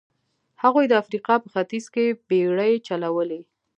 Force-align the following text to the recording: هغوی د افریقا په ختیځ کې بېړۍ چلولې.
هغوی 0.63 0.85
د 0.87 0.93
افریقا 1.03 1.35
په 1.43 1.47
ختیځ 1.53 1.85
کې 1.93 2.05
بېړۍ 2.29 2.73
چلولې. 2.87 3.41